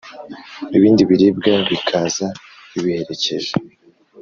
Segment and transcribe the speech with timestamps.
[0.77, 2.27] ibindi biribwa bikaza
[2.71, 3.51] bibiherekeje.